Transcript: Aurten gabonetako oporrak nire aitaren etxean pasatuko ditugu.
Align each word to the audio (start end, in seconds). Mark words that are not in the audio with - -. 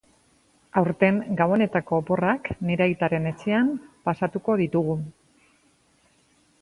Aurten 0.79 1.17
gabonetako 1.41 1.99
oporrak 2.03 2.49
nire 2.69 2.85
aitaren 2.87 3.29
etxean 3.33 3.69
pasatuko 4.09 4.57
ditugu. 4.63 5.01